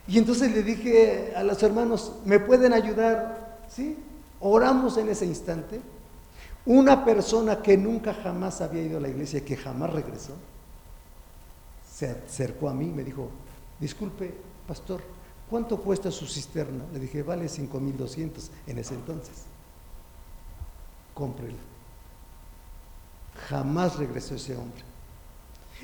[0.08, 3.60] Y entonces le dije a los hermanos, ¿me pueden ayudar?
[3.70, 3.98] ¿Sí?
[4.40, 5.80] Oramos en ese instante.
[6.66, 10.34] Una persona que nunca jamás había ido a la iglesia, que jamás regresó,
[11.90, 13.30] se acercó a mí y me dijo,
[13.80, 14.34] disculpe,
[14.68, 15.02] pastor,
[15.50, 16.84] ¿cuánto cuesta su cisterna?
[16.92, 19.46] Le dije, vale 5.200 en ese entonces
[21.20, 21.58] cómprela.
[23.50, 24.82] Jamás regresó ese hombre.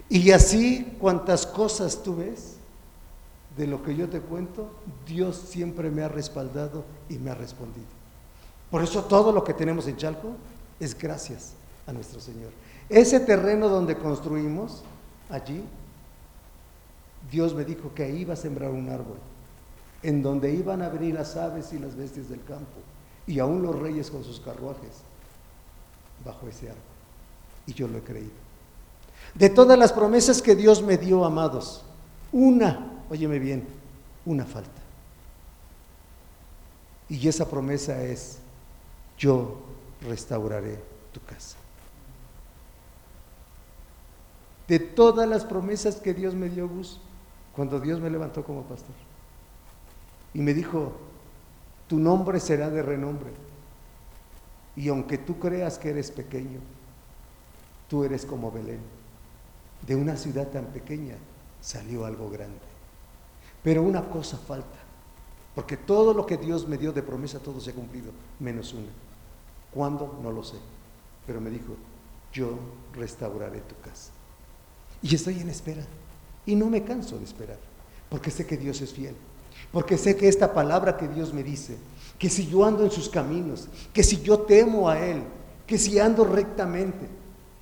[0.10, 2.56] Y así, cuantas cosas tú ves
[3.58, 4.70] de lo que yo te cuento,
[5.06, 7.86] Dios siempre me ha respaldado y me ha respondido.
[8.72, 10.32] Por eso todo lo que tenemos en Chalco
[10.80, 11.54] es gracias
[11.86, 12.52] a nuestro Señor.
[12.90, 14.84] Ese terreno donde construimos,
[15.30, 15.64] allí,
[17.32, 19.18] Dios me dijo que ahí iba a sembrar un árbol,
[20.04, 22.78] en donde iban a venir las aves y las bestias del campo,
[23.26, 25.04] y aún los reyes con sus carruajes
[26.24, 26.84] bajo ese árbol.
[27.68, 28.32] Y yo lo he creído.
[29.34, 31.84] De todas las promesas que Dios me dio, amados,
[32.32, 33.68] una, óyeme bien,
[34.26, 34.82] una falta.
[37.10, 38.40] Y esa promesa es,
[39.18, 39.62] yo
[40.02, 41.58] restauraré tu casa.
[44.68, 47.00] De todas las promesas que Dios me dio, Gus,
[47.56, 48.96] cuando Dios me levantó como pastor.
[50.34, 50.94] Y me dijo,
[51.88, 53.32] tu nombre será de renombre.
[54.76, 56.60] Y aunque tú creas que eres pequeño,
[57.88, 58.80] tú eres como Belén.
[59.86, 61.16] De una ciudad tan pequeña
[61.62, 62.60] salió algo grande.
[63.64, 64.78] Pero una cosa falta,
[65.56, 68.92] porque todo lo que Dios me dio de promesa, todo se ha cumplido, menos una.
[69.74, 70.20] ¿Cuándo?
[70.22, 70.58] No lo sé.
[71.26, 71.76] Pero me dijo,
[72.32, 72.58] yo
[72.94, 74.12] restauraré tu casa.
[75.02, 75.84] Y estoy en espera.
[76.46, 77.58] Y no me canso de esperar,
[78.10, 79.16] porque sé que Dios es fiel.
[79.72, 81.78] Porque sé que esta palabra que Dios me dice,
[82.18, 85.24] que si yo ando en sus caminos, que si yo temo a Él,
[85.66, 87.08] que si ando rectamente,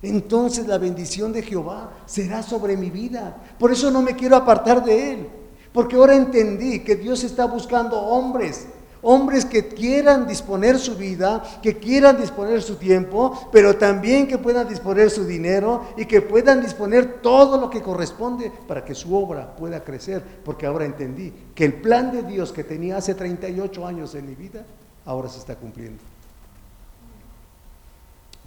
[0.02, 3.42] entonces la bendición de Jehová será sobre mi vida.
[3.58, 5.28] Por eso no me quiero apartar de Él,
[5.72, 8.68] porque ahora entendí que Dios está buscando hombres
[9.04, 14.68] hombres que quieran disponer su vida, que quieran disponer su tiempo, pero también que puedan
[14.68, 19.54] disponer su dinero y que puedan disponer todo lo que corresponde para que su obra
[19.54, 24.14] pueda crecer, porque ahora entendí que el plan de Dios que tenía hace 38 años
[24.14, 24.64] en mi vida,
[25.04, 26.02] ahora se está cumpliendo.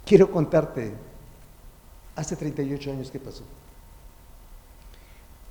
[0.04, 0.92] Quiero contarte,
[2.16, 3.44] hace 38 años que pasó.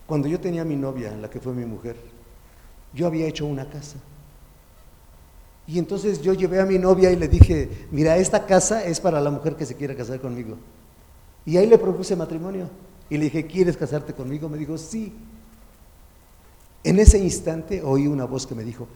[0.05, 1.97] Cuando yo tenía a mi novia, la que fue mi mujer,
[2.93, 3.97] yo había hecho una casa.
[5.67, 9.19] Y entonces yo llevé a mi novia y le dije, mira, esta casa es para
[9.19, 10.55] la mujer que se quiera casar conmigo.
[11.45, 12.69] Y ahí le propuse matrimonio.
[13.09, 14.47] Y le dije, ¿quieres casarte conmigo?
[14.47, 15.13] Me dijo, sí.
[16.83, 18.87] En ese instante oí una voz que me dijo,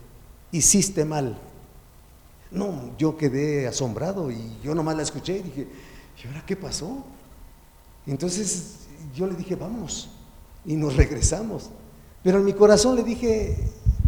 [0.52, 1.38] hiciste mal.
[2.52, 5.68] No, yo quedé asombrado y yo nomás la escuché y dije,
[6.24, 7.04] ¿y ahora qué pasó?
[8.08, 8.80] Entonces
[9.14, 10.10] yo le dije, vamos.
[10.66, 11.70] Y nos regresamos.
[12.24, 13.58] Pero en mi corazón le dije,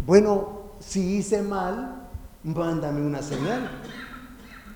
[0.06, 2.03] bueno, si hice mal,
[2.44, 3.70] mándame una señal.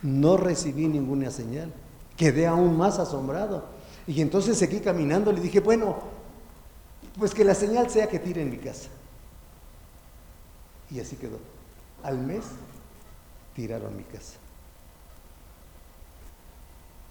[0.02, 1.72] No recibí ninguna señal.
[2.16, 3.66] Quedé aún más asombrado.
[4.06, 5.98] Y entonces seguí caminando, le dije, bueno,
[7.18, 8.88] pues que la señal sea que tire en mi casa.
[10.90, 11.38] Y así quedó.
[12.02, 12.44] Al mes
[13.54, 14.34] tiraron mi casa.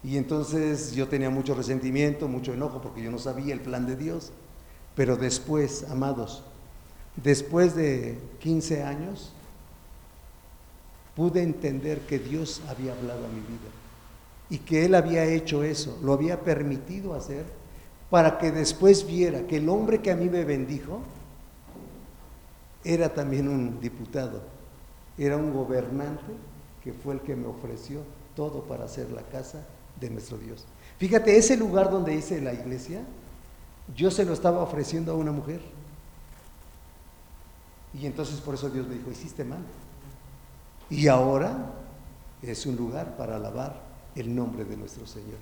[0.04, 3.96] Y entonces yo tenía mucho resentimiento, mucho enojo, porque yo no sabía el plan de
[3.96, 4.32] Dios.
[4.96, 6.43] Pero después, amados,
[7.17, 9.34] después de 15 años,
[11.17, 13.71] pude entender que Dios había hablado a mi vida
[14.51, 17.43] y que Él había hecho eso, lo había permitido hacer
[18.12, 21.01] para que después viera que el hombre que a mí me bendijo
[22.84, 24.43] era también un diputado,
[25.17, 26.34] era un gobernante
[26.84, 28.01] que fue el que me ofreció
[28.36, 29.65] todo para hacer la casa
[29.99, 30.65] de nuestro Dios.
[30.99, 33.01] Fíjate, ese lugar donde hice la iglesia,
[33.95, 35.62] yo se lo estaba ofreciendo a una mujer.
[37.99, 39.63] Y entonces por eso Dios me dijo, hiciste mal.
[40.89, 41.73] Y ahora
[42.41, 43.82] es un lugar para alabar
[44.15, 45.38] el nombre de nuestro Señor.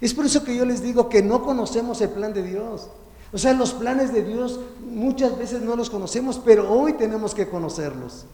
[0.00, 2.88] Es por eso que yo les digo que no conocemos el plan de Dios.
[3.32, 7.48] O sea, los planes de Dios muchas veces no los conocemos, pero hoy tenemos que
[7.48, 8.26] conocerlos.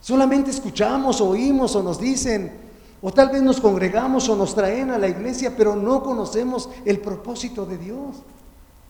[0.00, 2.52] Solamente escuchamos, oímos o nos dicen,
[3.00, 7.00] o tal vez nos congregamos o nos traen a la iglesia, pero no conocemos el
[7.00, 8.16] propósito de Dios.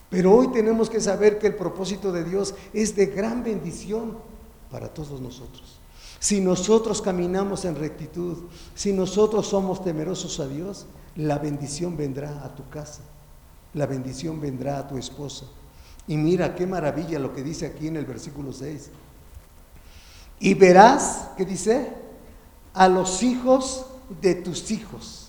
[0.09, 4.17] Pero hoy tenemos que saber que el propósito de Dios es de gran bendición
[4.71, 5.78] para todos nosotros.
[6.19, 8.37] Si nosotros caminamos en rectitud,
[8.75, 13.01] si nosotros somos temerosos a Dios, la bendición vendrá a tu casa,
[13.73, 15.45] la bendición vendrá a tu esposa.
[16.07, 18.89] Y mira qué maravilla lo que dice aquí en el versículo 6.
[20.39, 21.93] Y verás, ¿qué dice?
[22.73, 23.85] A los hijos
[24.21, 25.27] de tus hijos.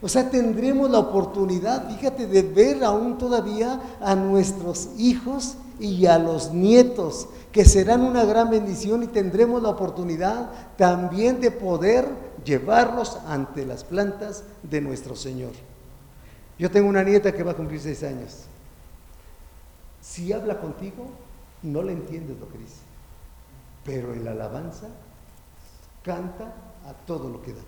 [0.00, 6.16] O sea, tendremos la oportunidad, fíjate, de ver aún todavía a nuestros hijos y a
[6.16, 12.08] los nietos, que serán una gran bendición y tendremos la oportunidad también de poder
[12.44, 15.50] llevarlos ante las plantas de nuestro Señor.
[16.56, 18.44] Yo tengo una nieta que va a cumplir seis años.
[20.00, 21.04] Si habla contigo,
[21.62, 22.80] no le entiendes lo que dice,
[23.84, 24.86] pero en la alabanza
[26.04, 26.54] canta
[26.86, 27.62] a todo lo que da.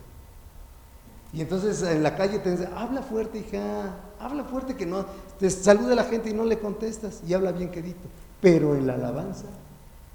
[1.35, 5.05] Y entonces en la calle te dice, habla fuerte, hija, habla fuerte que no,
[5.39, 8.07] te saluda la gente y no le contestas y habla bien quedito.
[8.41, 9.47] Pero en la alabanza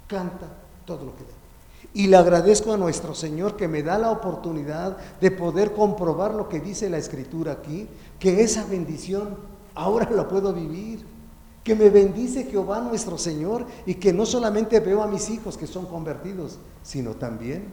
[0.06, 0.46] canta
[0.86, 1.30] todo lo que da.
[1.92, 6.48] Y le agradezco a nuestro Señor que me da la oportunidad de poder comprobar lo
[6.48, 7.86] que dice la Escritura aquí,
[8.18, 9.36] que esa bendición
[9.74, 11.04] ahora la puedo vivir,
[11.62, 15.66] que me bendice Jehová nuestro Señor y que no solamente veo a mis hijos que
[15.66, 17.64] son convertidos, sino también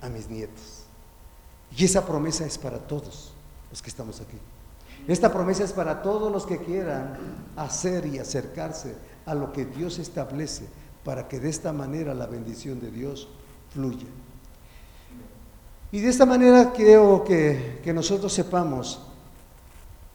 [0.00, 0.73] a mis nietos.
[1.76, 3.32] Y esa promesa es para todos
[3.70, 4.38] los que estamos aquí.
[5.08, 7.18] Esta promesa es para todos los que quieran
[7.56, 8.94] hacer y acercarse
[9.26, 10.66] a lo que Dios establece
[11.04, 13.28] para que de esta manera la bendición de Dios
[13.70, 14.06] fluya.
[15.92, 19.00] Y de esta manera creo que, que nosotros sepamos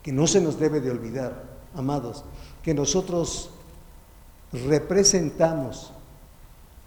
[0.01, 1.43] que no se nos debe de olvidar,
[1.75, 2.23] amados,
[2.63, 3.51] que nosotros
[4.51, 5.93] representamos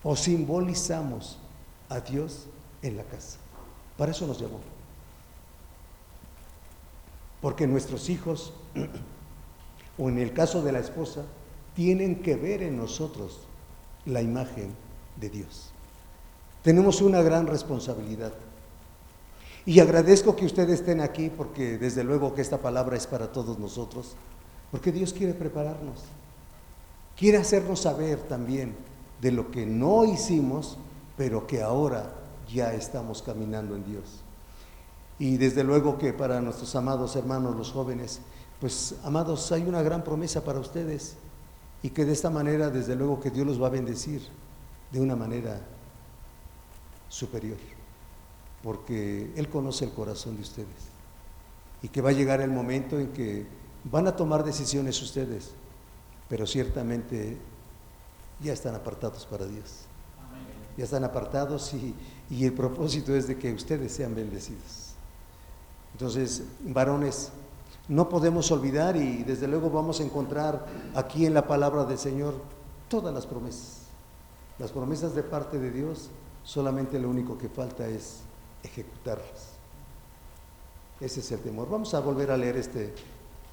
[0.03, 1.39] o simbolizamos
[1.89, 2.47] a Dios
[2.83, 3.42] en la casa.
[3.97, 4.61] Para eso nos llamó.
[7.41, 8.53] Porque nuestros hijos,
[9.99, 11.25] o en el caso de la esposa,
[11.75, 13.41] tienen que ver en nosotros
[14.07, 14.75] la imagen
[15.17, 15.71] de Dios.
[16.63, 18.33] Tenemos una gran responsabilidad.
[19.65, 23.59] Y agradezco que ustedes estén aquí porque desde luego que esta palabra es para todos
[23.59, 24.15] nosotros,
[24.71, 26.01] porque Dios quiere prepararnos,
[27.17, 28.75] quiere hacernos saber también
[29.21, 30.79] de lo que no hicimos,
[31.17, 32.13] pero que ahora
[32.53, 34.05] ya estamos caminando en Dios.
[35.19, 38.21] Y desde luego que para nuestros amados hermanos, los jóvenes,
[38.61, 41.17] pues amados, hay una gran promesa para ustedes
[41.83, 44.23] y que de esta manera, desde luego que Dios los va a bendecir
[44.91, 45.61] de una manera
[47.09, 47.59] superior
[48.63, 50.69] porque Él conoce el corazón de ustedes
[51.83, 53.47] y que va a llegar el momento en que
[53.85, 55.51] van a tomar decisiones ustedes,
[56.29, 57.37] pero ciertamente
[58.41, 59.87] ya están apartados para Dios.
[60.77, 61.95] Ya están apartados y,
[62.31, 64.95] y el propósito es de que ustedes sean bendecidos.
[65.93, 67.31] Entonces, varones,
[67.89, 72.35] no podemos olvidar y desde luego vamos a encontrar aquí en la palabra del Señor
[72.89, 73.83] todas las promesas.
[74.59, 76.09] Las promesas de parte de Dios,
[76.45, 78.21] solamente lo único que falta es
[78.63, 79.53] ejecutarlas.
[81.01, 81.69] Ese es el temor.
[81.69, 82.95] Vamos a volver a leer este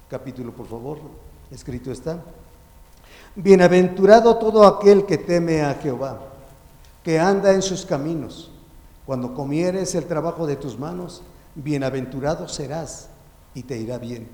[0.08, 0.98] capítulo, por favor.
[1.50, 2.22] Escrito está.
[3.34, 6.20] Bienaventurado todo aquel que teme a Jehová,
[7.02, 8.50] que anda en sus caminos.
[9.06, 11.22] Cuando comieres el trabajo de tus manos,
[11.54, 13.08] bienaventurado serás
[13.54, 14.28] y te irá bien.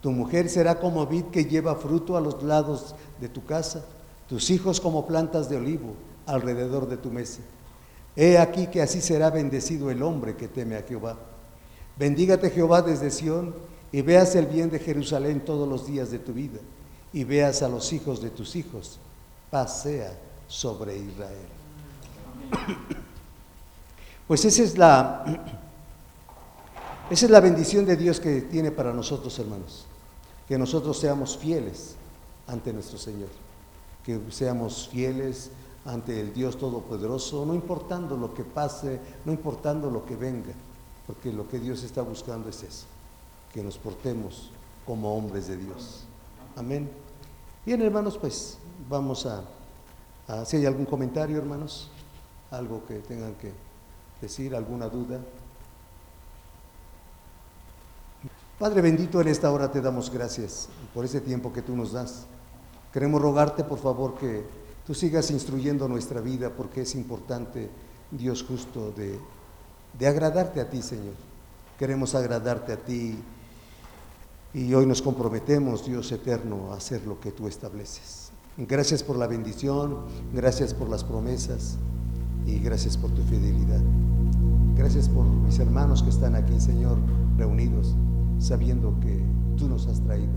[0.00, 3.84] Tu mujer será como vid que lleva fruto a los lados de tu casa,
[4.28, 5.94] tus hijos como plantas de olivo
[6.26, 7.40] alrededor de tu mesa.
[8.14, 11.16] He aquí que así será bendecido el hombre que teme a Jehová.
[11.96, 13.54] Bendígate Jehová desde Sión
[13.92, 16.58] y veas el bien de Jerusalén todos los días de tu vida
[17.12, 18.98] y veas a los hijos de tus hijos.
[19.50, 21.57] Pasea sobre Israel.
[24.26, 25.24] Pues esa es la
[27.10, 29.86] esa es la bendición de Dios que tiene para nosotros, hermanos.
[30.46, 31.94] Que nosotros seamos fieles
[32.46, 33.30] ante nuestro Señor.
[34.04, 35.50] Que seamos fieles
[35.86, 40.52] ante el Dios Todopoderoso, no importando lo que pase, no importando lo que venga,
[41.06, 42.84] porque lo que Dios está buscando es eso,
[43.54, 44.50] que nos portemos
[44.84, 46.04] como hombres de Dios.
[46.56, 46.90] Amén.
[47.64, 48.58] Bien, hermanos, pues
[48.88, 49.44] vamos a,
[50.26, 51.90] a, si hay algún comentario, hermanos,
[52.50, 53.52] algo que tengan que
[54.20, 55.20] decir, alguna duda.
[58.58, 62.26] Padre bendito, en esta hora te damos gracias por ese tiempo que tú nos das.
[62.92, 64.44] Queremos rogarte, por favor, que
[64.86, 67.68] tú sigas instruyendo nuestra vida porque es importante,
[68.10, 69.18] Dios justo, de,
[69.96, 71.14] de agradarte a ti, Señor.
[71.78, 73.16] Queremos agradarte a ti
[74.54, 78.32] y hoy nos comprometemos, Dios eterno, a hacer lo que tú estableces.
[78.56, 79.98] Gracias por la bendición,
[80.34, 81.78] gracias por las promesas
[82.48, 83.82] y gracias por tu fidelidad.
[84.74, 86.98] Gracias por mis hermanos que están aquí, Señor,
[87.36, 87.94] reunidos,
[88.38, 89.22] sabiendo que
[89.56, 90.32] tú nos has traído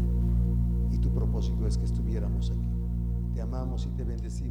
[0.91, 2.67] y tu propósito es que estuviéramos aquí.
[3.33, 4.50] Te amamos y te bendecimos,